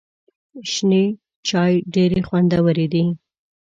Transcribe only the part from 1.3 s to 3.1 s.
چای ډېري خوندوري دي.